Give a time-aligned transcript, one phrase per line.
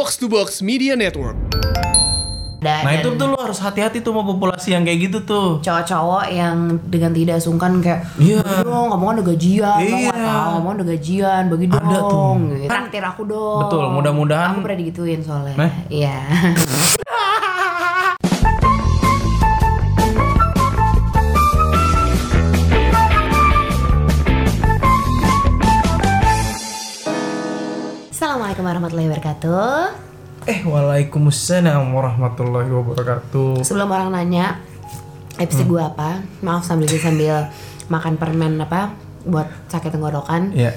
[0.00, 1.36] Box to Box Media Network.
[2.56, 5.60] Dan, Nah itu tuh lo harus hati-hati tuh sama populasi yang kayak gitu tuh.
[5.60, 8.40] cowok-cowok yang dengan tidak sungkan kayak Iya.
[8.40, 10.08] "Bagi dong ngomong udah gajian Iya.
[10.08, 12.00] tahu ngomong udah gajian bagi Ada dong
[12.40, 12.56] tuh.
[12.56, 12.68] gitu.
[12.68, 15.54] traktir aku dong Betul, mudah-mudahan- aku pernah digituin soalnya
[15.90, 16.16] iya
[16.56, 17.08] Assalamualaikum
[28.80, 29.76] warahmatullahi wabarakatuh
[30.48, 33.60] Eh waalaikumsalam warahmatullahi wabarakatuh.
[33.60, 34.56] Sebelum orang nanya
[35.36, 35.72] episode Hmm.
[35.76, 37.52] gue apa, maaf sambil sambil
[37.92, 38.96] makan permen apa
[39.28, 40.56] buat sakit tenggorokan.
[40.56, 40.72] Iya.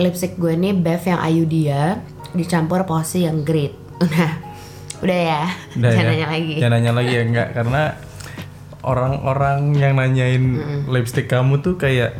[0.00, 2.00] Lipstick gue ini Bev yang Ayu dia
[2.32, 3.76] dicampur posi yang great.
[4.00, 4.32] Udah,
[5.04, 5.42] udah ya.
[5.76, 6.08] Udah Jangan ya.
[6.08, 6.54] nanya lagi.
[6.56, 7.82] Jangan nanya lagi ya enggak karena
[8.80, 10.44] orang-orang yang nanyain
[10.88, 12.16] lipstick kamu tuh kayak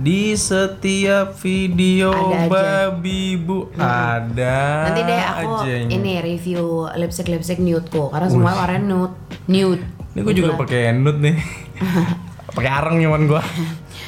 [0.00, 7.28] di setiap video Ada babi bu ada Nanti deh aku aja yang- ini review lipstick
[7.28, 9.12] lipstick nude ku karena semua warna nude.
[9.44, 9.84] Nude.
[10.16, 11.36] Ini gue juga pakai nude nih.
[12.56, 13.44] pakai arang nyaman gua.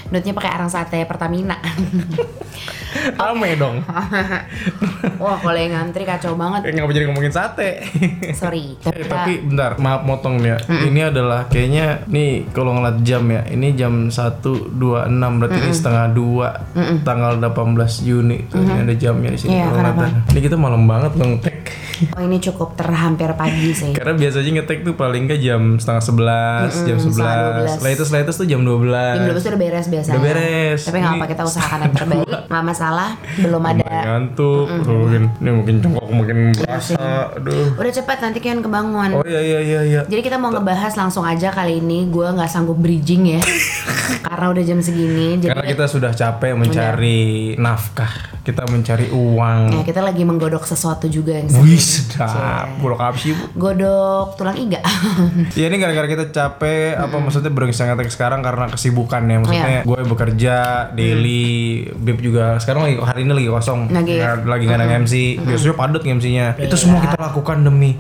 [0.08, 1.61] Nude-nya pakai arang sate Pertamina.
[2.93, 3.77] Rame dong.
[5.23, 6.69] Wah, kalau yang ngantri kacau banget.
[6.69, 7.83] Eh, Ngapa jadi ngomongin sate?
[8.33, 8.75] Sorry.
[8.93, 10.61] Eh, tapi bentar, maaf motong ya.
[10.69, 14.77] Ini adalah kayaknya nih kalau ngeliat jam ya, ini jam 1.26
[15.41, 16.48] berarti ini setengah dua
[17.03, 17.73] tanggal 18
[18.05, 18.39] Juni.
[18.47, 19.57] Tuh, Ini ada jamnya di sini.
[19.57, 20.07] Iya, kenapa?
[20.07, 20.29] ngeliatnya.
[20.29, 21.59] Ini kita malam banget bang ngetek.
[22.12, 23.92] Oh, ini cukup terhampir pagi sih.
[23.98, 28.47] Karena biasanya ngetek tuh paling ke jam setengah sebelas, jam setengah 11 Latest latest tuh
[28.47, 30.14] jam 12 Jam 12 udah beres biasanya.
[30.17, 30.80] Udah beres.
[30.86, 32.27] Tapi nggak apa kita usahakan yang terbaik.
[32.53, 33.11] Nggak masalah.
[33.41, 33.92] Belum ada.
[34.05, 37.33] Ngantuk, mungkin ini mungkin cengkok makin berasa.
[37.33, 37.73] Aduh.
[37.80, 39.11] Udah cepat nanti Kian kebangun.
[39.17, 40.00] Oh iya iya iya iya.
[40.05, 42.08] Jadi kita mau ngebahas langsung aja kali ini.
[42.12, 43.41] Gue nggak sanggup bridging ya,
[44.28, 45.41] karena udah jam segini.
[45.41, 47.20] Jadi Karena kita sudah capek mencari
[47.56, 48.12] nafkah,
[48.45, 49.80] kita mencari uang.
[49.80, 51.92] ya, kita lagi menggodok sesuatu juga yang Wih.
[51.93, 52.67] Sedap,
[53.17, 53.45] sih bu?
[53.55, 54.81] Godok tulang iga.
[55.59, 59.37] Ya ini gara-gara kita capek, apa maksudnya bergeser ngetek sekarang karena kesibukan ya.
[59.39, 59.83] Maksudnya Iya.
[59.83, 60.57] gue bekerja,
[60.92, 61.45] daily,
[61.95, 63.81] Bib juga sekarang lagi hari ini lagi kosong.
[63.89, 64.17] Lagi.
[64.17, 67.97] Nggak- Lagi nggak ada MC, biasanya padat MC-nya Itu semua kita lakukan demi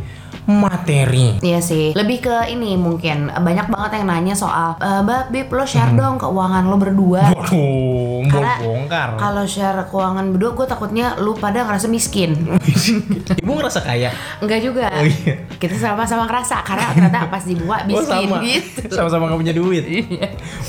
[0.46, 1.94] materi Iya sih.
[1.94, 6.18] Lebih ke ini mungkin banyak banget yang nanya soal, e, Mbak Bib lo share dong
[6.18, 7.30] keuangan lo berdua.
[7.30, 12.34] Waduh, Karena bongkar Kalau share keuangan berdua, gue takutnya lu pada ngerasa miskin.
[13.42, 14.10] Ibu ngerasa kaya?
[14.42, 14.90] Enggak juga.
[14.90, 15.46] Oh iya.
[15.58, 18.80] Kita sama-sama ngerasa karena ternyata pas dibuka Oh miskin sama, gitu.
[18.90, 19.84] sama-sama gak punya duit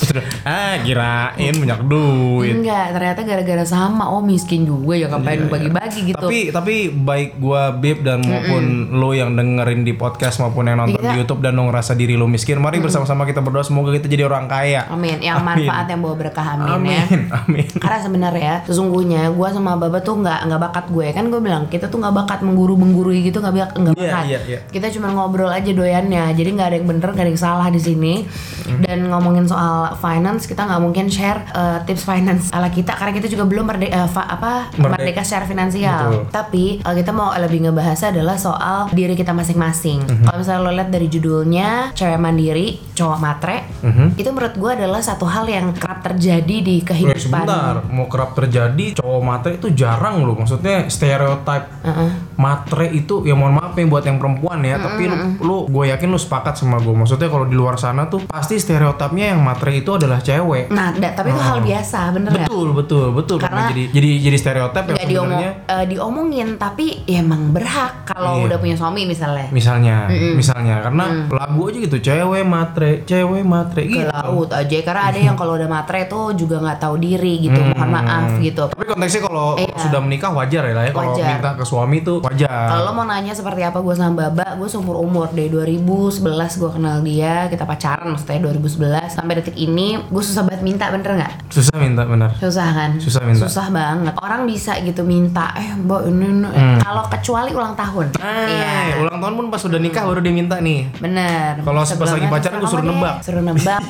[0.01, 0.21] Betul.
[0.45, 4.05] Ah kirain banyak duit Enggak, ternyata gara-gara sama.
[4.09, 6.27] Oh, miskin juga ya ngapain bagi-bagi gitu.
[6.29, 9.33] Iya, Tapi tapi baik gua Bib dan maupun lo yang
[9.63, 11.15] dengerin di podcast maupun yang nonton Iya.
[11.15, 14.27] di YouTube dan lo ngerasa diri lo miskin, mari bersama-sama kita berdoa semoga kita jadi
[14.27, 14.83] orang kaya.
[14.87, 15.17] Amin.
[15.17, 16.75] Yang manfaat yang bawa berkah amin, ya.
[16.75, 17.21] Amin.
[17.31, 17.67] Amin.
[17.73, 21.87] Karena sebenarnya sesungguhnya gue sama Baba tuh nggak nggak bakat gue kan gue bilang kita
[21.87, 24.23] tuh nggak bakat mengguru menggurui gitu nggak bak- nggak Iya, bakat.
[24.25, 24.59] iya, iya.
[24.67, 26.33] Kita cuma ngobrol aja doyannya.
[26.33, 28.27] Jadi nggak ada yang bener nggak ada yang salah di sini.
[28.67, 28.79] Hmm.
[28.81, 33.27] Dan ngomongin soal finance kita nggak mungkin share uh, tips finance ala kita karena kita
[33.27, 34.91] juga belum merdeka apa Merdeka.
[34.91, 36.03] merdeka secara finansial.
[36.03, 36.23] Betul.
[36.29, 39.99] Tapi uh, kita mau lebih ngebahas adalah soal diri kita masing-masing.
[40.03, 40.23] Mhm.
[40.25, 44.05] Kalau misalnya lo lihat dari judulnya cewek mandiri, cowok matre, Mhm.
[44.15, 47.19] itu menurut gue adalah satu hal yang kerap terjadi di Eh, kehidupan.
[47.19, 50.35] sebentar, mau kerap terjadi cowok matre itu jarang loh.
[50.35, 52.09] Maksudnya stereotip Heeh.
[52.35, 56.07] Matre itu ya mohon maaf ya buat yang perempuan ya, tapi lu, lu gue yakin
[56.07, 56.91] lu sepakat sama gue.
[56.91, 60.69] Maksudnya kalau di luar sana tuh pasti stereotipnya yang matre itu adalah cewek.
[60.69, 62.31] Nah, da- tapi itu hal biasa, bener?
[62.33, 63.37] Betul, betul, betul.
[63.37, 68.07] Karena, Karena- jadi jadi jadi stereotip yang Nggak diomong, eh, diomongin, tapi ya emang berhak
[68.07, 68.45] kalau Iya.
[68.47, 69.45] udah punya suami misalnya.
[69.51, 75.01] misalnya misalnya karena lagu aja gitu cewek matre cewek matre Ke gitu laut aja, karena
[75.05, 78.63] ada yang kalau udah matre tuh juga nggak tahu diri gitu, mohon maaf gitu.
[78.65, 79.75] tapi konteksnya kalau Iya.
[79.77, 83.03] sudah menikah wajar ya lah ya kalau minta ke suami tuh wajar Kalau lo mau
[83.03, 86.23] nanya seperti apa gue sama Baba, gue seumur umur dari 2011
[86.55, 91.11] gue kenal dia, kita pacaran maksudnya 2011 sampai detik ini gue susah banget minta bener
[91.15, 91.33] nggak?
[91.49, 92.91] susah minta benar Susah kan?
[92.97, 93.45] Susah minta.
[93.45, 94.13] Susah banget.
[94.17, 96.79] Orang bisa gitu minta, eh mbak ini, ini.
[96.79, 98.15] kalau kecuali ulang tahun.
[98.17, 98.47] Hmm.
[98.47, 98.71] Iya.
[98.95, 101.59] Eh, ulang tahun pun pas udah nikah baru dia minta nih Bener.
[101.59, 103.15] Kalau pas lagi pacaran gue suruh nebak.
[103.21, 103.81] Suruh nebak.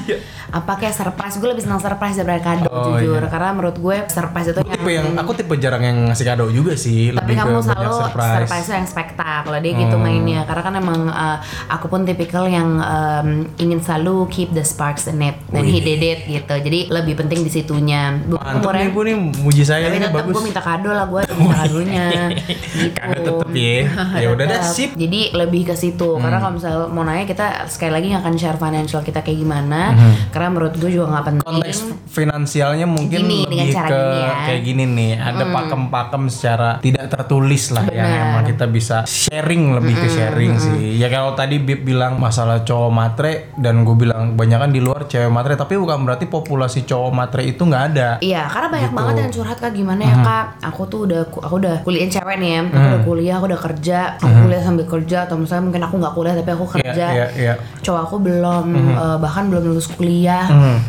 [0.50, 1.36] Apa kayak surprise?
[1.38, 3.22] Gue lebih senang surprise daripada kado Oh, jujur.
[3.22, 3.30] iya.
[3.30, 6.74] Karena menurut gue surprise itu Gue tipe yang aku tipe jarang yang ngasih kado juga
[6.74, 10.42] sih tapi lebih kamu selalu surprise, surprise, yang spektak kalau dia gitu mainnya.
[10.48, 11.38] Karena kan emang uh,
[11.70, 13.30] aku pun tipikal yang um,
[13.60, 16.56] ingin selalu keep the sparks in it dan he did it gitu.
[16.56, 18.16] Jadi lebih penting di situnya.
[18.26, 19.16] Mantep nih bu nih.
[19.44, 22.06] Muji saya tapi tetap gue minta kado lah gue minta kadonya.
[22.32, 22.98] Gitu.
[22.98, 23.78] Kado tetep ya.
[24.24, 24.94] Ya udah dah, sip.
[24.94, 25.00] Hmm.
[25.04, 26.10] jadi lebih ke situ.
[26.22, 29.82] Karena kalau misalnya mau nanya kita sekali lagi nggak akan share financial kita kayak gimana.
[30.32, 31.42] Karena menurut gue juga nggak penting.
[31.44, 31.60] Hmm.
[31.60, 34.34] konteks finansialnya mungkin Gini, lebih ke gini ya.
[34.48, 35.12] kayak gini nih.
[35.20, 40.96] Ada pakem-pakem secara tidak tertulis lah ya emang kita bisa sharing lebih ke sharing sih.
[40.96, 45.06] Ya kalau tadi Bib bilang masalah cowok matre dan gue bilang banyak kan di luar
[45.06, 48.10] cewek matre, tapi bukan berarti populasi cowok matre itu nggak ada.
[48.20, 48.98] Iya, karena banyak Gitu.
[48.98, 50.46] banget yang curhat kak gimana ya kak.
[50.64, 52.62] Aku tuh udah aku udah kuliah cewek nih ya.
[52.64, 52.90] Aku Hmm.
[52.90, 54.00] udah kuliah, aku udah kerja.
[54.18, 56.94] Aku kuliah sambil kerja atau misalnya mungkin aku nggak kuliah tapi aku kerja.
[56.94, 57.54] Iya, iya, iya.
[57.80, 60.46] Cowok aku belum eh, bahkan belum lulus kuliah,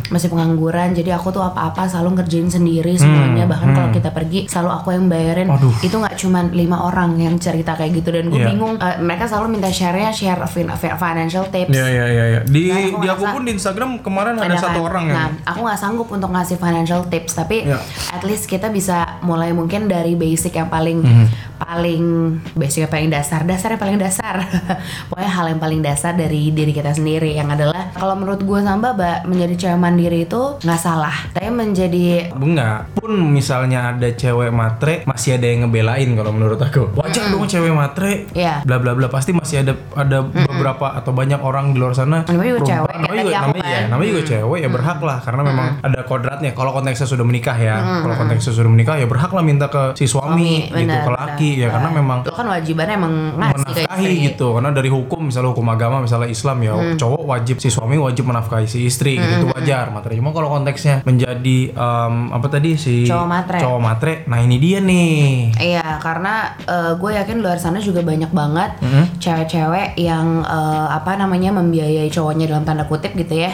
[0.09, 0.93] masih pengangguran.
[0.93, 3.45] Jadi aku tuh apa-apa selalu ngerjain sendiri semuanya.
[3.45, 5.49] Bahkan kalau kita pergi selalu aku yang bayarin.
[5.49, 5.73] Aduh.
[5.81, 8.49] Itu nggak cuma lima orang yang cerita kayak gitu dan gue Iya.
[8.49, 8.75] bingung.
[8.77, 11.71] Eh, mereka selalu minta share-nya share fin- fin- financial tips.
[11.71, 12.41] Iya, iya, iya, iya.
[12.43, 14.89] Di Nah, aku di aku pun di Instagram kemarin ada, satu kan?
[14.89, 17.79] orang Nah, yang aku nggak sanggup untuk ngasih financial tips, tapi Iya.
[18.11, 21.27] at least kita bisa mulai mungkin dari basic yang paling Mhm.
[21.57, 22.05] paling
[22.53, 24.37] basic yang paling dasar, dasar yang paling dasar.
[25.09, 28.93] Pokoknya hal yang paling dasar dari diri kita sendiri yang adalah kalau menurut gue sama
[28.93, 35.03] Mbak menjadi cewek mandiri itu nggak salah, tapi menjadi Enggak, pun misalnya ada cewek matre
[35.05, 36.93] masih ada yang ngebelain kalau menurut aku.
[37.05, 38.13] Wajar dong cewek matre.
[38.33, 38.65] Iya.
[38.65, 42.25] Bla bla bla pasti masih ada ada beberapa atau banyak orang di luar sana.
[42.25, 45.19] Cewek, kayak namanya juga, namanya, ya, namanya juga cewek ya berhak lah.
[45.21, 46.51] Karena memang ada kodratnya.
[46.55, 50.07] Kalau konteksnya sudah menikah ya, kalau konteksnya sudah menikah ya berhak lah minta ke si
[50.07, 51.69] suami, gitu benar, ke laki ya.
[51.69, 54.47] Karena memang lo kan wajibannya emang ngasih menafkahi gitu.
[54.55, 56.99] Karena dari hukum misalnya hukum agama misalnya Islam ya Hmm.
[56.99, 59.47] cowok wajib si suami wajib menafkahi si istri gitu.
[59.47, 59.89] Itu wajar.
[59.91, 63.59] Materi cuma kalau konteksnya menjadi em, apa tadi si Cowok matre.
[63.59, 65.55] cowok matre nah ini dia nih.
[65.57, 66.55] Iya, karena
[66.95, 68.71] gue yakin luar sana juga banyak banget
[69.19, 73.53] cewek-cewek yang eh, apa namanya membiayai cowoknya dalam tanda kutip gitu ya.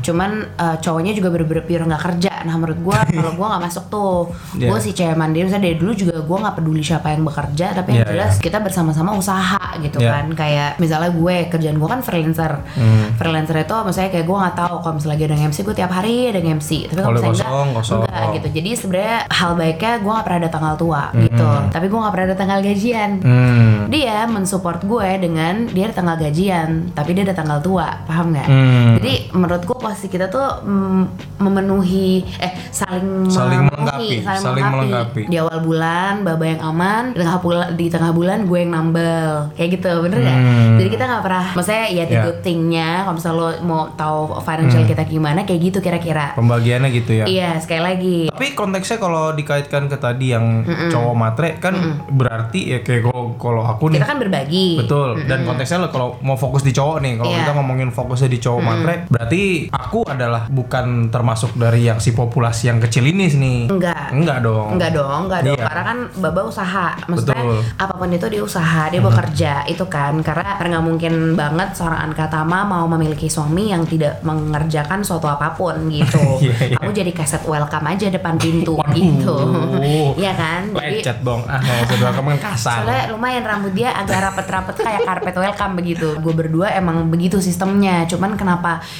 [0.00, 2.32] Cuman eh, cowoknya juga bener-bener pure nggak kerja.
[2.42, 4.16] Nah menurut gue kalau gue nggak masuk tuh,
[4.54, 4.68] Iya.
[4.68, 5.46] gue si cewek mandiri.
[5.46, 8.58] Misalnya dari dulu juga gue nggak peduli siapa yang bekerja, tapi yang Iya, jelas kita
[8.58, 10.10] bersama-sama usaha gitu Iya.
[10.10, 10.24] kan.
[10.32, 12.52] Kayak misalnya gue kerjaan gue kan freelancer.
[12.74, 13.06] Hmm.
[13.14, 16.16] Freelancer itu misalnya kayak gue nggak tahu kalau misalnya lagi ada MC gue tiap hari
[16.28, 16.70] ada MC.
[16.88, 18.00] Tapi kalau misalnya kosong, enggak, kosong.
[18.02, 18.48] enggak gitu.
[18.52, 21.48] Jadi sebenarnya hal baiknya gue nggak pernah ada tanggal tua gitu.
[21.70, 23.10] Tapi gue nggak pernah ada tanggal gajian.
[23.20, 23.74] hmm.
[23.92, 28.48] Dia mensupport gue dengan dia ada tanggal gajian, tapi dia ada tanggal tua, paham nggak?
[28.72, 28.94] Hmm.
[28.96, 31.02] Jadi menurut gue posisi kita tuh mm,
[31.38, 35.22] memenuhi, eh saling Saling melengkapi, saling melengkapi.
[35.26, 39.52] Di awal bulan, baba yang aman, di tengah bulan, di tengah bulan gue yang nambel,
[39.52, 40.18] kayak gitu, bener?
[40.18, 40.78] Hmm.
[40.78, 42.22] Jadi kita nggak pernah, maksudnya ya the Ya.
[42.22, 46.32] good thingnya, kalau misalnya lo mau tahu financial kita gimana, kayak gitu kira-kira.
[46.32, 48.18] pembagiannya gitu ya Iya, sekali lagi.
[48.28, 51.74] tapi konteksnya kalau dikaitkan ke tadi yang cowok matre kan
[52.08, 54.68] berarti ya kayak kalau kalau aku nih Kita kan berbagi.
[54.78, 55.24] Betul.
[55.24, 57.38] Dan konteksnya lo kalau mau fokus di cowok nih, kalau Iya.
[57.40, 62.70] kita ngomongin fokusnya di cowok matre, berarti aku adalah bukan termasuk dari yang si populasi
[62.70, 63.60] yang kecil ini nih.
[63.68, 64.14] Enggak.
[64.14, 64.68] Enggak dong.
[64.78, 65.56] Enggak dong, enggak dong.
[65.58, 65.64] Iya.
[65.66, 66.86] Karena kan Baba usaha.
[67.08, 67.58] Maksudnya Betul.
[67.78, 70.14] apa pun itu dia usaha, dia bekerja itu kan.
[70.22, 75.56] Karena nggak mungkin banget seorang Anka Tama mau memiliki suami yang tidak mengerjakan suatu apa
[75.56, 76.20] pun gitu.
[76.42, 76.76] Iya, iya.
[76.82, 78.94] Aku jadi kaset welcome aja depan pintu Waduh.
[78.98, 79.36] gitu.
[80.22, 80.62] Iya kan?
[80.74, 81.42] Jadi Lecet dong.
[81.48, 82.84] Ah, usah doang kan kasar.
[82.84, 86.08] Soalnya lumayan rambut dia agak rapet-rapet kayak karpet welcome begitu.
[86.20, 88.04] Gue berdua emang begitu sistemnya.
[88.04, 88.51] Cuman kenapa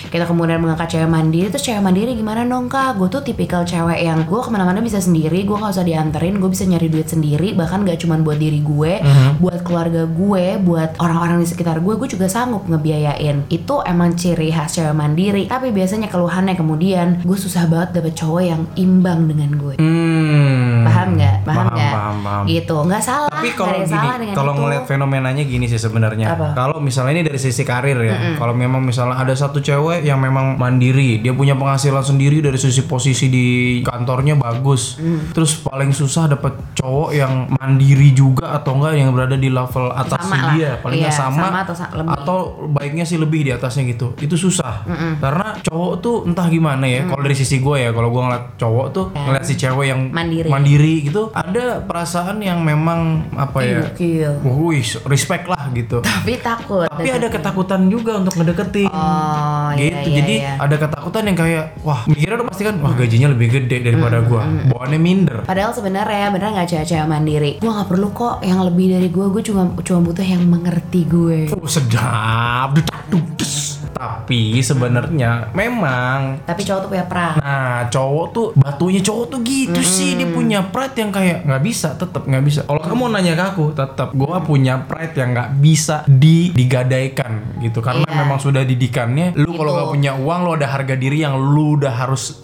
[0.08, 2.96] kita kemudian mengangkat cewek mandiri terus cewek mandiri gimana dong kak?
[2.96, 5.42] Gue tuh tipikal cewek yang gue ke mana-mana bisa sendiri.
[5.42, 6.38] Gue nggak usah dianterin.
[6.38, 7.52] Gue bisa nyari duit sendiri.
[7.58, 8.92] Bahkan gak cuman buat diri gue,
[9.42, 11.94] buat keluarga gue, buat orang-orang di sekitar gue.
[11.98, 13.50] Gue juga sanggup ngebiayain.
[13.50, 15.50] Itu emang ciri khas cewek mandiri.
[15.50, 19.74] Tapi biasanya keluhannya kemudian gue susah banget dapet cowok yang imbang dengan gue.
[19.82, 20.61] Hmm.
[20.84, 21.36] Paham nggak?
[21.42, 21.92] Paham Paham, nggak?
[21.92, 22.44] paham, paham.
[22.46, 22.76] Gitu.
[22.82, 23.28] Nggak salah.
[23.28, 26.26] Tapi kalau gini, kalau ngeliat fenomenanya gini sih sebenarnya.
[26.52, 30.56] Kalau misalnya ini dari sisi karir ya, kalau memang misalnya ada satu cewek yang memang
[30.56, 33.46] mandiri, dia punya penghasilan sendiri dari sisi posisi di
[33.82, 35.32] kantornya bagus, Mm.
[35.32, 40.22] terus paling susah dapat cowok yang mandiri juga atau enggak yang berada di level atas
[40.22, 42.12] Sama dia, paling Iya, sama, sama atau lebih.
[42.12, 44.14] atau baiknya sih lebih di atasnya gitu.
[44.16, 44.86] Itu susah,
[45.18, 47.04] karena cowok tuh entah gimana ya.
[47.04, 50.48] Kalau dari sisi gue ya, kalau gue ngeliat cowok tuh ngeliat si cewek yang Mandiri.
[50.48, 53.82] mandiri gitu, ada perasaan yang memang apa ya?
[54.44, 56.00] Wih, respect lah gitu.
[56.00, 56.88] Tapi takut.
[56.88, 58.88] Tapi ada ketakutan juga untuk ngedeketin.
[58.88, 60.08] Oh, iya, gitu.
[60.08, 60.54] iya, Jadi iya.
[60.56, 64.42] ada ketakutan yang kayak wah, mikirnya udah pasti kan wah gajinya lebih gede daripada gua.
[64.70, 65.38] Bawaannya minder.
[65.44, 67.52] Padahal sebenarnya bener nggak cewek-cewek mandiri.
[67.58, 69.26] Gue nggak perlu kok yang lebih dari gue.
[69.28, 71.38] Gue cuma cuma butuh yang mengerti gue.
[71.52, 72.78] Oh, sedap.
[73.12, 73.71] Dudes.
[73.92, 77.34] Tapi sebenarnya memang Tapi cowok tuh punya perang.
[77.38, 81.94] Nah, cowok tuh batunya cowok tuh gitu sih dia punya pride yang kayak nggak bisa,
[81.94, 82.60] tetap nggak bisa.
[82.66, 87.78] Kalau kamu nanya ke aku, tetap gua punya pride yang nggak bisa di digadaikan gitu.
[87.80, 88.18] Karena Iya.
[88.24, 91.92] memang sudah didikannya, lu kalau nggak punya uang, lu ada harga diri yang lu udah
[91.92, 92.34] harus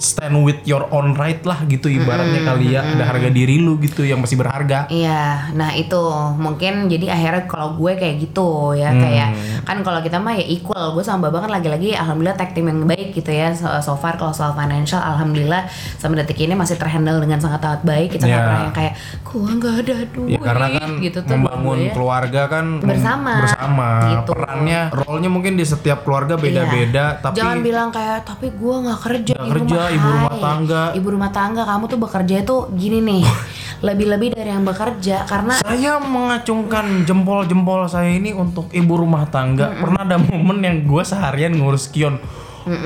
[0.00, 4.02] stand with your own right lah gitu ibaratnya kali ya ada harga diri lu gitu
[4.02, 6.00] yang masih berharga Iya, nah itu
[6.34, 8.98] mungkin jadi akhirnya kalau gue kayak gitu ya Hmm.
[8.98, 9.28] kayak
[9.62, 12.82] kan kalau kita mah ya equal, gue sama Baba kan lagi-lagi alhamdulillah tag team yang
[12.82, 17.20] baik gitu ya so, so far kalau soal financial alhamdulillah sampai detik ini masih terhandle
[17.20, 18.40] dengan sangat sangat baik kita Ya.
[18.40, 21.92] pernah yang kayak gue nggak ada duit ya karena kan gitu tuh membangun dua-duanya.
[21.92, 24.30] keluarga kan Bersama, bersama gitu.
[24.30, 27.20] perannya role-nya mungkin di setiap keluarga beda-beda Iya.
[27.20, 30.82] tapi jangan bilang kayak tapi gue nggak kerja Nggak di kerja, rumah ibu rumah tangga.
[30.94, 33.22] ibu rumah tangga kamu tuh bekerja itu gini nih
[33.86, 39.72] lebih-lebih dari yang bekerja karena Saya mengacungkan jempol-jempol saya ini untuk ibu rumah tangga.
[39.72, 42.20] Pernah ada momen yang gue seharian ngurus kion.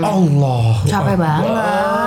[0.01, 0.81] Allah.
[0.85, 1.51] capek banget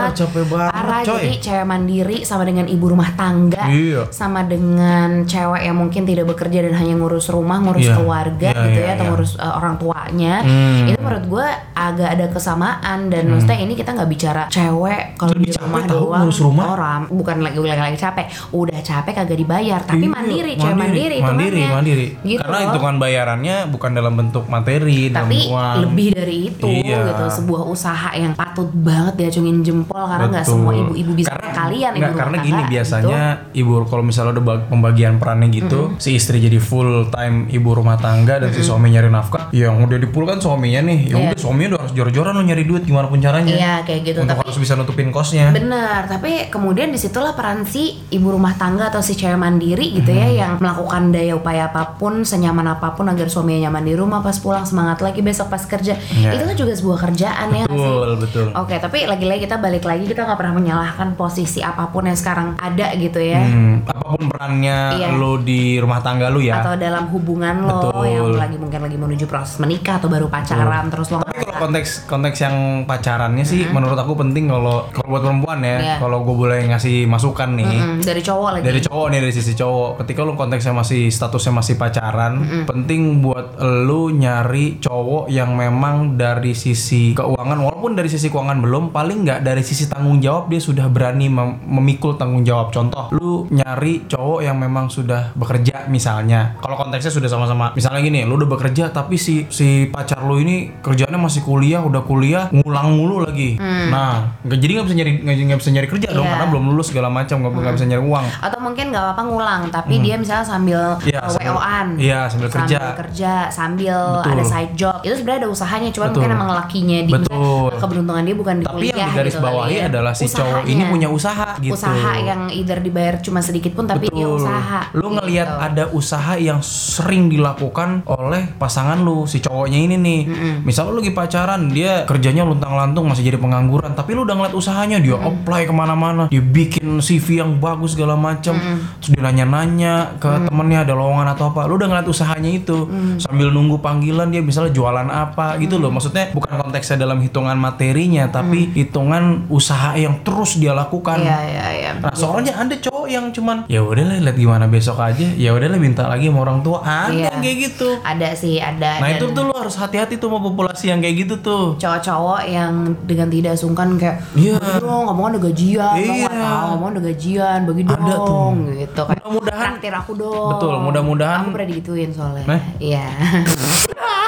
[0.09, 1.19] Capek banget, Parah, coy.
[1.19, 4.07] jadi cewek mandiri sama dengan ibu rumah tangga Iya.
[4.09, 7.95] sama dengan cewek yang mungkin tidak bekerja dan hanya ngurus rumah ngurus Iya.
[7.95, 9.12] keluarga Iya, gitu iya, ya atau iya.
[9.12, 10.88] ngurus uh, orang tuanya Hmm.
[10.88, 15.51] itu menurut gue agak ada kesamaan dan maksudnya ini kita nggak bicara cewek kalau di
[15.53, 16.65] rumah tahu doang ngurus rumah.
[16.69, 21.17] orang bukan lagi lagi, lagi capek udah capek kagak dibayar tapi Iya, mandiri cewek mandiri
[21.19, 21.75] mandiri, hitungannya.
[21.75, 22.07] mandiri.
[22.25, 25.75] gitu Karena hitungan bayarannya bukan dalam bentuk materi, dalam tapi uang.
[25.83, 27.00] lebih dari itu Iya.
[27.07, 31.91] gitu sebuah usaha yang patut banget diacungin jempol karena nggak semua ibu-ibu bisa Karena- kalian
[31.95, 32.71] ibu karena gini gitu.
[32.71, 33.21] biasanya
[33.51, 37.95] ibu kalau misalnya udah bag- pembagian perannya gitu si istri jadi full time ibu rumah
[37.95, 41.25] tangga dan si suami nyari nafkah yang udah di kan suaminya nih ya Iya.
[41.25, 44.33] udah suaminya udah harus jor-joran lo nyari duit gimana pun caranya Iya kayak gitu untuk
[44.33, 48.89] tapi harus bisa nutupin kosnya benar tapi kemudian di situlah peran si ibu rumah tangga
[48.89, 50.35] atau si cewek mandiri gitu ya Hmm.
[50.35, 54.35] yang melakukan daya upaya apa pun senyaman apa pun agar suaminya nyaman di rumah pas
[54.35, 56.33] pulang semangat lagi besok pas kerja Iya.
[56.33, 59.83] itu kan juga sebuah kerjaan ya nggak sih betul betul Oke, tapi lagi-lagi kita balik
[59.83, 63.39] lagi kita nggak pernah menyalahkan posisi apa pun yang sekarang ada gitu ya.
[63.39, 65.07] Hmm, apa pun perannya Iya.
[65.13, 68.05] lo di rumah tangga lo ya Atau dalam hubungan lo Betul.
[68.07, 71.89] yang lagi mungkin lagi menuju proses menikah atau baru pacaran terus lo Tapi kalau konteks
[72.05, 75.95] konteks yang pacarannya sih menurut aku penting kalau kalau buat perempuan ya Iya.
[75.97, 78.63] kalau gue boleh ngasih masukan nih Mm, dari cowok lagi.
[78.63, 82.33] dari cowok nih dari sisi cowok ketika lu konteksnya masih statusnya masih pacaran
[82.65, 88.84] penting buat lu nyari cowok yang memang dari sisi keuangan walaupun dari sisi keuangan belum
[88.89, 93.46] paling nggak dari sisi tanggung jawab dia sudah berani mem- memikul tanggung jawab contoh lu
[93.48, 98.50] nyari cowok yang memang sudah bekerja misalnya kalau konteksnya sudah sama-sama misalnya gini lu udah
[98.50, 103.62] bekerja tapi si si pacar lu ini kerjanya masih kuliah udah kuliah ngulang mulu lagi
[103.88, 106.34] nah nggak jadi nggak bisa nyari nggak bisa nyari kerja dong Iya.
[106.34, 109.62] karena belum lulus segala macam nggak nggak bisa nyari uang Atau mungkin nggak apa-apa ngulang,
[109.70, 111.88] tapi dia misalnya sambil Iya, uh, sambil- WO-an.
[111.96, 112.79] iya, sambil kerja.
[112.98, 114.32] kerja, sambil Betul.
[114.34, 114.98] ada side job.
[115.01, 116.20] Itu sebenarnya ada usahanya, cuman Betul.
[116.20, 117.67] mungkin emang lakinya dia Betul.
[117.67, 119.84] misalnya keberuntungan dia bukan di tapi kuliah yang digaris gitu bawahi ya.
[119.91, 120.72] adalah si cowok Usahanya.
[120.72, 124.41] ini punya usaha gitu usaha yang either dibayar cuma sedikit pun tapi dia Betul.
[124.43, 124.79] usaha.
[124.96, 125.65] Lu ngelihat gitu.
[125.67, 130.22] ada usaha yang sering dilakukan oleh pasangan lu, si cowoknya ini nih.
[130.63, 134.98] Misal lu lagi pacaran, dia kerjanya luntang-lantung masih jadi pengangguran, tapi lu udah ngeliat usahanya,
[134.98, 138.57] dia apply ke mana-mana, dia bikin CV yang bagus segala macam,
[139.00, 142.88] terus dia nanya-nanya ke temennya ada lowongan atau apa, lu udah ngeliat usahanya itu,
[143.22, 145.91] sambil nunggu panggilan dia misalnya jualan apa gitu loh.
[145.93, 151.17] Maksudnya bukan konteksnya dalam hitungan materinya, tapi hitungan usaha yang terus dia lakukan.
[151.17, 151.91] Iya iya iya.
[151.97, 155.27] Nah, soalnya ada cowok yang cuman ya udahlah lihat gimana besok aja.
[155.33, 156.79] Ya udahlah minta lagi sama orang tua.
[156.79, 157.29] Ada Iya.
[157.36, 157.89] kayak gitu.
[158.00, 159.00] Ada sih ada.
[159.00, 161.65] Nah, itu tuh lo harus hati-hati tuh sama populasi yang kayak gitu tuh.
[161.77, 164.57] cowok-cowok yang dengan tidak sungkan kayak Iya.
[164.77, 166.27] dong ngomong ada gajian Iya.
[166.27, 168.75] tahu ngomong ada gajian bagi Ada dong tuh.
[168.75, 172.45] gitu kan Mudah-mudahan- traktir aku dong Betul, mudah-mudahan- aku pernah digituin soalnya
[172.77, 173.05] iya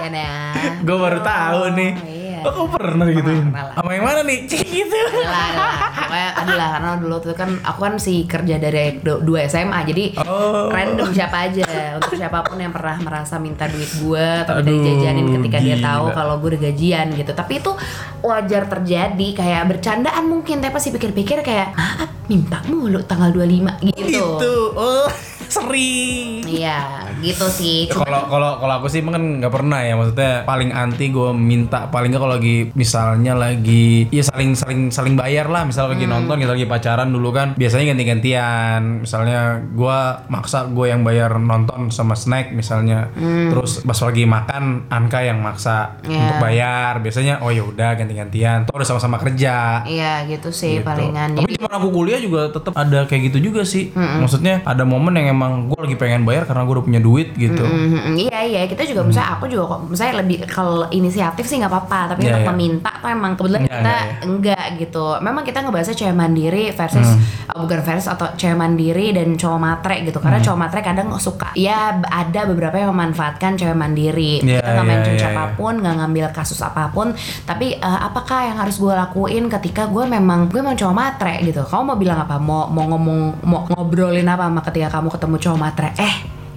[0.00, 1.92] Iya nah Gue baru tahu nih.
[2.02, 2.18] iya.
[2.42, 3.28] Oh, pernah gitu?
[3.28, 3.68] Pernah.
[3.74, 4.38] Sama yang mana nih?
[4.42, 4.96] Cik gitu.
[5.12, 10.04] Pokoknya adalah karena dulu tuh kan aku kan si kerja dari du- dua SMA jadi
[10.18, 10.68] Oh.
[10.68, 15.26] random siapa aja untuk siapa pun yang pernah merasa minta duit gue tapi dari jajanin
[15.34, 15.84] ketika dia gila.
[15.86, 17.72] tahu kalau gue udah gajian gitu tapi itu
[18.20, 21.92] wajar terjadi kayak bercandaan mungkin tapi pasti pikir-pikir kayak ah
[22.26, 24.54] minta mulu tanggal 25 gitu Gitu.
[24.72, 25.06] Oh,
[25.50, 26.42] sering.
[26.42, 30.70] iya gitu sih Cuma- Kalau kalau kalau aku sih kan nggak pernah ya maksudnya paling
[30.70, 35.62] anti gue minta paling nggak kalau lagi misalnya lagi ya saling saling saling bayar lah
[35.62, 36.16] misal lagi Hmm.
[36.18, 41.88] nonton kita lagi pacaran dulu kan biasanya ganti-gantian misalnya gue maksa gue yang bayar nonton
[41.88, 43.10] sama snack misalnya
[43.48, 46.10] terus pas lagi makan Anka yang maksa Hmm.
[46.10, 46.20] Iya.
[46.20, 50.84] untuk bayar biasanya oh ya udah ganti-gantian tuh udah sama-sama kerja iya gitu sih gitu.
[50.84, 53.92] palingan Tapi zaman aku kuliah juga tetap ada kayak gitu juga sih.
[53.92, 57.64] Maksudnya ada momen yang emang gue lagi pengen bayar karena gue udah punya duit gitu.
[57.64, 61.72] Mhm, iya iya kita juga misalnya aku juga kok misalnya lebih kalau inisiatif sih nggak
[61.72, 62.50] apa-apa tapi Iya, untuk iya.
[62.52, 64.18] meminta tuh emang kebetulan Iya, kita iya, iya.
[64.22, 67.24] enggak gitu memang kita ngebahasnya cewek mandiri versus Hmm.
[67.50, 70.46] oh, bukan versus atau cewek mandiri dan cowok matre gitu karena Hmm.
[70.46, 74.90] cowok matre kadang suka ya ada beberapa yang memanfaatkan cewek mandiri Iya, kita nggak iya,
[74.92, 75.24] mention iya, iya.
[75.26, 79.86] siapa pun nggak ngambil kasus apa pun tapi eh, apakah yang harus gue lakuin ketika
[79.86, 83.60] gue memang gue memang cowok matre gitu kamu mau bilang apa mau mau ngomong mau
[83.66, 86.14] ngobrolin apa sama ketika kamu ketemu cowok matre eh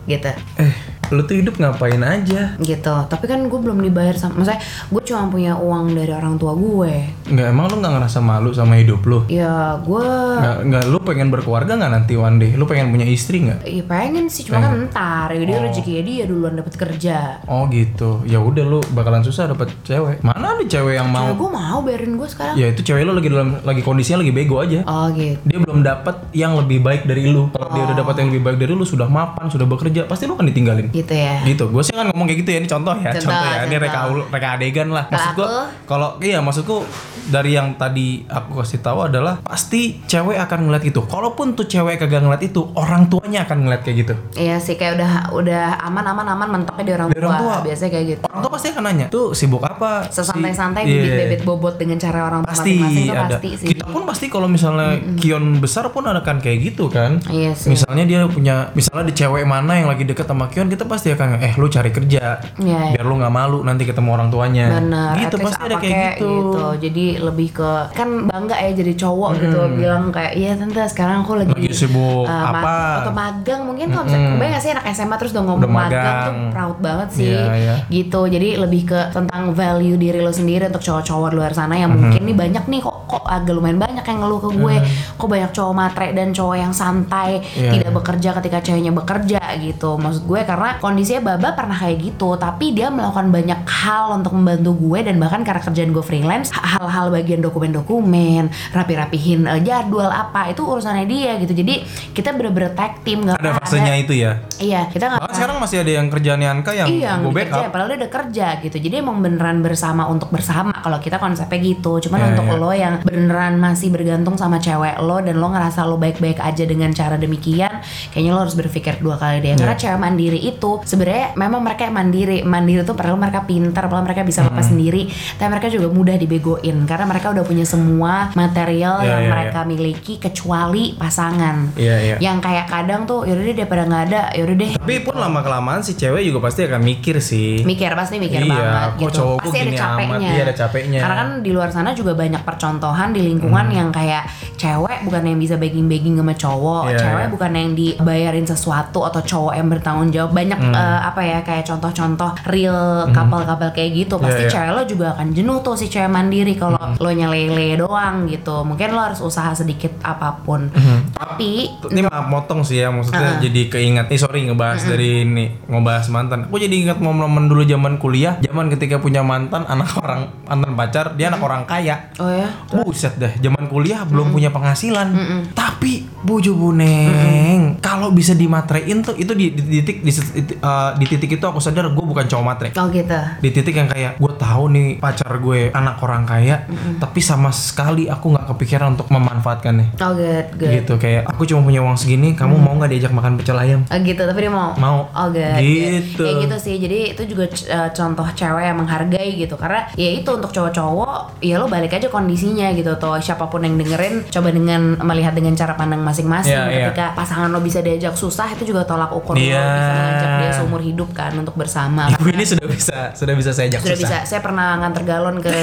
[0.08, 0.32] gitu.
[0.58, 0.74] Eh,
[1.14, 2.58] lu tuh hidup ngapain aja?
[2.60, 6.54] gitu tapi kan gue belum dibayar sama maksudnya gue cuma punya uang dari orang tua
[6.54, 6.94] gue
[7.26, 9.24] Nggak emang lu nggak ngerasa malu sama hidup lu?
[9.28, 10.06] ya gue
[10.36, 12.52] Nggak, nggak lu pengen berkeluarga nggak nanti one day?
[12.54, 13.64] Lu pengen punya istri nggak?
[13.64, 18.24] ya pengen sih cuma kan ntar ya dia rezekinya dia duluan dapat kerja Oh gitu.
[18.24, 20.20] Ya udah lu bakalan susah dapet cewek.
[20.22, 21.26] Mana ada cewek yang mau?
[21.26, 24.32] ya gue mau bayarin gue sekarang Ya itu cewek lu lagi dalam lagi kondisinya lagi
[24.32, 24.80] bego aja.
[24.84, 27.52] oh gitu Dia belum dapat yang lebih baik dari lu.
[27.52, 30.34] Kalau dia udah dapat yang lebih baik dari lu, sudah mapan, sudah bekerja, pasti lu
[30.34, 30.88] kan ditinggalin.
[30.90, 31.66] gitu ya Gitu.
[31.66, 32.58] Gue sih kan ngomong kayak gitu ya.
[32.58, 33.58] Ini contoh ya, Contoh, contoh, ya.
[33.58, 33.80] Ini contoh.
[33.82, 35.06] reka ul- reka adegan lah.
[35.06, 35.44] Maksud aku?
[35.84, 36.78] kalau iya maksudku
[37.26, 41.00] dari yang tadi aku kasih tahu adalah pasti cewek akan ngeliat itu.
[41.02, 44.14] Kalaupun tuh cewek kagak ngeliat itu, orang tuanya akan ngeliat kayak gitu.
[44.36, 47.56] Iya sih kayak udah udah aman aman aman mentoknya di orang, Di orang tua.
[47.62, 50.06] biasanya kayak gitu Orang tua pasti akan nanya, tuh sibuk apa?
[50.06, 51.00] sesantai-santai Si- Iya.
[51.02, 53.24] bibit-bibit bobot dengan cara orang tua pasti masing-masing ada.
[53.32, 57.24] pasti sih Kita pun pasti kalau misalnya Kion besar pun ada kan kayak gitu kan.
[57.30, 60.84] iya sih Misalnya dia punya, misalnya di cewek mana yang lagi deket sama Kion, kita
[60.94, 62.94] pasti akan, eh lu cari kerja, Iya, iya.
[62.94, 64.66] biar lu nggak malu nanti ketemu orang tuanya.
[64.72, 66.32] Bener, Gitu pasti ada kayak gitu.
[66.80, 71.34] Jadi lebih ke kan bangga ya jadi cowok gitu bilang kayak iya tante sekarang aku
[71.36, 75.16] lagi, Lagi sibuk ma- apa?" atau magang mungkin kalau misalnya kebayang gak sih anak SMA
[75.18, 75.90] terus udah ngomong Udah magang.
[75.90, 76.22] magang.
[76.24, 77.76] tuh proud banget sih Iya, iya.
[77.90, 78.22] gitu.
[78.26, 82.36] Jadi lebih ke tentang value diri lo sendiri untuk cowok-cowok luar sana yang mungkin nih
[82.36, 84.76] banyak nih kok kok agak lumayan banyak yang ngeluh ke gue.
[85.16, 87.72] Kok banyak cowok matre dan cowok yang santai Iya.
[87.74, 89.96] tidak bekerja ketika ceweknya bekerja gitu.
[89.96, 94.72] Maksud gue karena kondisinya Baba pernah kayak gitu, tapi dia melakukan banyak hal untuk membantu
[94.78, 100.62] gue dan bahkan karena kerjaan gue freelance, hal-hal bagian dokumen-dokumen, rapi-rapihin eh, jadwal apa itu
[100.64, 101.54] urusannya dia gitu.
[101.54, 104.40] Jadi kita bener-bener tag team nggak Ada fasenya itu ya.
[104.62, 107.60] Iya, kita nggak Bahkan sekarang masih ada yang kerjaannya Anka yang Iya, gue backup.
[107.60, 108.78] kerja, padahal dia udah kerja gitu.
[108.80, 110.72] Jadi emang beneran bersama untuk bersama.
[110.74, 112.00] Kalau kita konsepnya gitu.
[112.04, 112.60] Cuman Iya, untuk iya.
[112.60, 116.92] lo yang beneran masih bergantung sama cewek lo dan lo ngerasa lo baik-baik aja dengan
[116.96, 119.56] cara demikian, kayaknya lo harus berpikir dua kali deh.
[119.56, 119.60] Iya.
[119.60, 122.42] Karena cewek mandiri itu sebenarnya memang mereka mandiri.
[122.42, 125.06] Mandiri tuh padahal mereka pintar, padahal mereka bisa lepas sendiri,
[125.36, 129.60] tapi mereka juga mudah dibegoin karena mereka udah punya semua material Iya, yang iya, mereka
[129.64, 131.76] miliki kecuali pasangan.
[131.76, 132.16] Iya, iya.
[132.20, 135.82] Yang kayak kadang tuh yaudah deh daripada nggak ada, yaudah deh Tapi pun lama kelamaan
[135.82, 137.64] si cewek juga pasti akan mikir sih.
[137.64, 140.56] mikir pasti mikir Iya, banget kok gitu cowokku pasti ada gini capeknya amat, iya, ada
[140.56, 141.00] capeknya.
[141.00, 144.24] karena kan di luar sana juga banyak percontohan di lingkungan yang kayak
[144.56, 147.32] cewek bukan yang bisa begging begging sama cowok Iya, cewek iya.
[147.32, 152.32] bukan yang dibayarin sesuatu atau cowok yang bertanggung jawab banyak eh, apa ya kayak contoh-contoh
[152.46, 154.16] real couple-couple kayak gitu.
[154.16, 154.52] Pasti Iya, iya.
[154.52, 158.62] cewek lo juga akan jenuh tuh si cewek mandiri kalau lo nyelele doang gitu.
[158.62, 160.70] Mungkin lo harus usaha sedikit apa pun.
[161.10, 164.06] Tapi Ini maaf motong sih ya maksudnya jadi keinget.
[164.08, 166.46] Nih sorry ngebahas dari ini ngebahas mantan.
[166.46, 171.06] Aku jadi ingat momen-momen dulu zaman kuliah, zaman ketika punya mantan anak orang mantan pacar,
[171.14, 172.12] dia anak orang kaya.
[172.18, 172.48] oh ya?
[172.76, 175.08] Buset dah, zaman kuliah belum punya penghasilan.
[175.50, 181.06] Tapi buju buneng, kalau bisa dimatrein tuh itu di, di titik di, di- uh, di
[181.06, 182.70] titik itu aku sadar gue bukan cowok matre.
[182.76, 186.66] oh gitu Di titik yang kayak gue tahu nih pacar gue anak orang kaya,
[186.98, 189.98] tapi sama sekali aku nggak kepikiran untuk memanfaatkannya.
[189.98, 193.38] oh good good Gitu kayak aku cuma punya uang segini, kamu mau nggak diajak makan
[193.38, 193.82] pecel ayam?
[193.88, 194.74] Oh gitu, tapi dia mau.
[194.76, 195.08] Mau.
[195.10, 195.58] Oh good.
[195.60, 196.24] Gitu.
[196.24, 196.76] Kayak gitu sih.
[196.78, 199.56] Jadi itu juga uh, contoh cewek yang menghargai gitu.
[199.56, 203.20] Karena ya itu untuk cowok-cowok, ya lo balik aja kondisinya gitu tuh.
[203.20, 206.52] Siapa pun yang dengerin, coba dengan melihat dengan cara pandang masing-masing.
[206.54, 206.86] Iya, iya.
[206.90, 209.62] Ketika pasangan lo bisa diajak susah, itu juga tolak ukur Iya.
[209.62, 212.10] lo bisa mengajak dia seumur hidup kan untuk bersama.
[212.10, 214.10] Ibu ini sudah bisa, sudah bisa saya ajak Sudah susah.
[214.16, 214.28] bisa.
[214.28, 215.54] Saya pernah nganter galon ke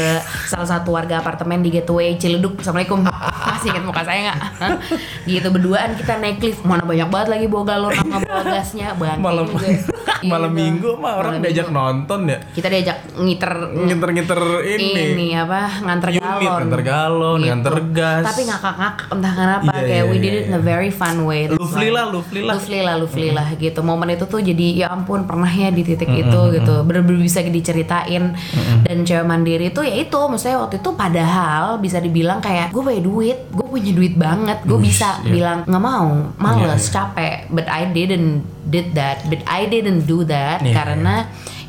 [0.45, 2.57] salah satu warga apartemen di Gateway Ciledug.
[2.57, 3.03] Assalamualaikum.
[3.03, 4.39] Masih ingat muka saya nggak?
[5.25, 6.61] Gitu berduaan kita naik lift.
[6.63, 8.89] Mana banyak banget lagi bawa galon sama bawa gasnya.
[8.93, 9.67] Bangke Malam juga.
[10.23, 10.61] malam Gitu.
[10.61, 11.81] minggu mah orang Malam diajak minggu.
[11.81, 12.39] nonton ya.
[12.51, 14.93] Kita diajak ngiter Ngiter-ngiter ini.
[15.11, 16.53] ini apa nganter Unit, galon.
[16.61, 17.49] nganter galon, Gitu.
[17.49, 18.25] nganter gas.
[18.27, 21.17] Tapi ngakak-ngakak entah kenapa Iya, kayak iya, we did iya, it in a very fun
[21.23, 21.49] way.
[21.49, 22.55] Lufli lah, lufli lah.
[22.55, 23.81] Lufli lah, lufli lah gitu.
[23.81, 26.75] Momen itu tuh jadi ya ampun pernah ya di titik itu gitu.
[26.85, 28.35] Bener-bener bisa diceritain.
[28.85, 33.03] Dan cewek mandiri itu ya itu maksudnya waktu itu padahal bisa dibilang kayak gue punya
[33.03, 35.31] duit, gue punya duit banget, gue bisa iya.
[35.31, 37.37] bilang nggak mau, males, Iya, capek.
[37.51, 41.15] But I didn't did that, but I didn't do that Iya, karena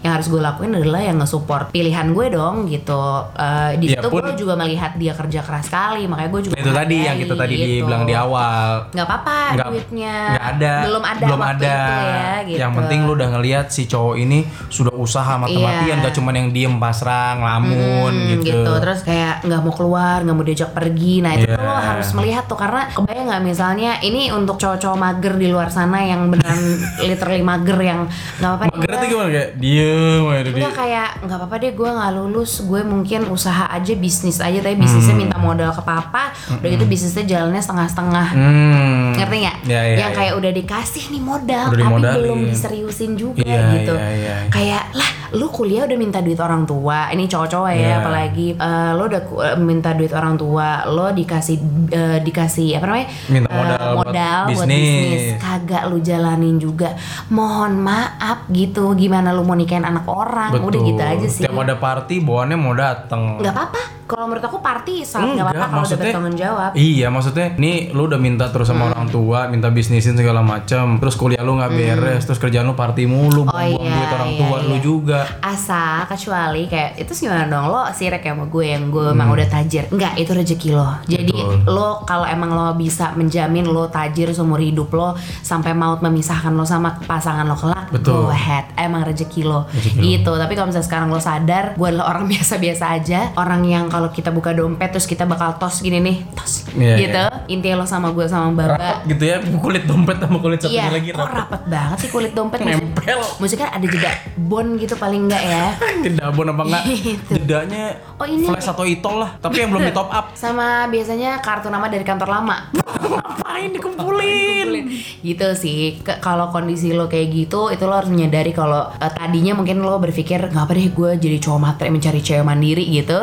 [0.01, 1.69] yang harus gue lakuin adalah yang nge-support.
[1.69, 3.03] Pilihan gue dong gitu.
[3.31, 6.71] Eh, di Ya situ gue juga melihat dia kerja keras sekali makanya gue juga itu
[6.71, 7.65] tadi yang kita tadi gitu.
[7.85, 8.89] dibilang di awal.
[8.89, 10.15] Nggak apa-apa Nggak- duitnya.
[10.31, 10.73] nggak ada.
[10.81, 11.75] Belum ada belum waktu ada.
[11.77, 12.59] itu ya gitu.
[12.59, 16.03] Yang penting lu udah ngelihat si cowok ini sudah usaha mati-matian Iya.
[16.03, 18.71] gak cuman yang diem pasrah ngelamun Hmm, gitu.
[18.77, 21.15] terus kayak nggak mau keluar nggak mau diajak pergi.
[21.19, 21.55] Nah itu Iya.
[21.55, 23.43] tuh lo harus melihat tuh karena kebayang nggak?
[23.43, 26.57] Misalnya ini untuk cowok-cowok mager di luar sana yang beneran
[27.07, 29.29] literally mager yang nggak apa-apa gua- tuh gimana?
[29.29, 29.49] Kayak
[29.91, 33.93] diem aja di Enggak kayak nggak apa-apa deh gue nggak lulus gue mungkin usaha aja
[33.93, 39.09] bisnis aja tapi bisnisnya minta modal ke papa udah gitu bisnisnya jalannya setengah-setengah hmm.
[39.19, 39.57] ngerti nggak?
[39.67, 40.17] Ya, ya, yang ya.
[40.17, 42.17] kayak udah dikasih nih modal Udah tapi dimodalin.
[42.23, 43.93] belum diseriusin juga Iya, gitu.
[43.95, 44.35] iya, iya.
[44.49, 47.93] Kayak lah lu kuliah udah minta duit orang tua, ini cowok-cowok ya Iya.
[47.97, 53.07] apalagi eh, lo udah eh, minta duit orang tua, lo dikasih eh, dikasih apa namanya?
[53.27, 54.79] Minta Eh, modal buat modal buat bisnis.
[54.81, 56.89] bisnis, kagak lu jalanin juga.
[57.27, 60.51] Mohon maaf gitu, gimana lu mau nikahin anak orang?
[60.51, 60.67] Betul.
[60.67, 61.41] Udah gitu aja sih.
[61.41, 63.39] Tiap ada party bawaannya mau dateng.
[63.39, 63.81] nggak apa-apa.
[64.11, 66.71] Kalau menurut aku party sangat nggak Enggak, apa-apa kalau udah bertanggung jawab.
[66.73, 68.77] Iya maksudnya nih lu udah minta terus Hmm.
[68.77, 72.73] sama orang tua minta bisnisin segala macam terus kuliah lu nggak beres terus kerjaan lu
[72.73, 73.83] party mulu buang-buang Hmm.
[73.83, 74.81] iya, duit orang iya, tua lu iya.
[74.81, 79.47] juga Asa kecuali kayak itu gimana dong lo sirek sama gue yang gue emang udah
[79.49, 81.61] tajir Enggak itu rezeki lo Jadi Hmm.
[81.61, 81.73] Betul.
[81.73, 86.63] lo kalau emang lo bisa menjamin lo tajir seumur hidup lo Sampai maut memisahkan lo
[86.63, 88.23] sama pasangan lo kelak Betul.
[88.23, 90.03] Go ahead Emang rezeki lo Rezeki lo.
[90.03, 94.00] Gitu Tapi kalau misalnya sekarang lo sadar Gue adalah orang biasa-biasa aja Orang yang kalau
[94.07, 96.65] kita buka dompet terus kita bakal tos gini nih Tos.
[96.71, 97.23] Iya, Gitu.
[97.51, 100.91] Intinya lo sama gue sama Baba rapat gitu ya kulit dompet sama kulit satunya Iya
[100.91, 102.59] lagi kok rapat rapet banget sih kulit dompet?
[102.59, 103.19] Nempel.
[103.37, 105.65] Maksudnya kan ada jeda bond gitu paling enggak ya?
[106.05, 107.31] Jedabon apa enggak Gitu.
[107.35, 107.83] jedanya
[108.15, 110.25] Oh, ini- flash atau itol lah tapi yang belum di top up.
[110.33, 112.57] Sama biasanya kartu nama dari kantor lama
[113.51, 114.83] ngapain dikumpulin?
[115.21, 115.99] gitu sih.
[115.99, 119.99] Ke- kalau kondisi lo kayak gitu itu lo harus menyadari kalau eh, tadinya mungkin lo
[119.99, 123.19] berpikir nggak apa deh gue jadi cowok matre mencari cewek mandiri gitu.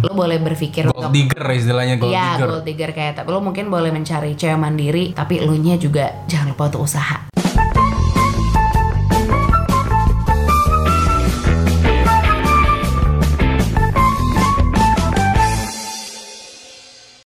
[0.00, 2.48] Lo boleh berpikir gold digger istilahnya gold Iya digger.
[2.48, 6.50] gold digger kayak tapi lo mungkin boleh mencari cewek mandiri tapi lo nya juga jangan
[6.50, 7.28] lupa untuk usaha